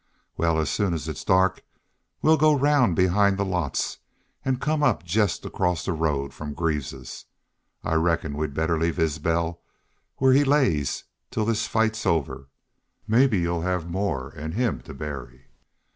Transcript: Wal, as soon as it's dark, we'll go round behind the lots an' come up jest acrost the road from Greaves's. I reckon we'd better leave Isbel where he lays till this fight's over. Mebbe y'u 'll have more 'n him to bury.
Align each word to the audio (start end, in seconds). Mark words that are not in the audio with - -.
Wal, 0.35 0.57
as 0.57 0.71
soon 0.71 0.95
as 0.95 1.07
it's 1.07 1.23
dark, 1.23 1.61
we'll 2.23 2.35
go 2.35 2.57
round 2.57 2.95
behind 2.95 3.37
the 3.37 3.45
lots 3.45 3.99
an' 4.43 4.57
come 4.57 4.81
up 4.81 5.03
jest 5.03 5.45
acrost 5.45 5.85
the 5.85 5.93
road 5.93 6.33
from 6.33 6.55
Greaves's. 6.55 7.25
I 7.83 7.93
reckon 7.93 8.33
we'd 8.35 8.55
better 8.55 8.79
leave 8.79 8.97
Isbel 8.97 9.61
where 10.17 10.33
he 10.33 10.43
lays 10.43 11.03
till 11.29 11.45
this 11.45 11.67
fight's 11.67 12.07
over. 12.07 12.49
Mebbe 13.07 13.35
y'u 13.37 13.53
'll 13.57 13.61
have 13.61 13.91
more 13.91 14.33
'n 14.35 14.53
him 14.53 14.81
to 14.85 14.95
bury. 14.95 15.49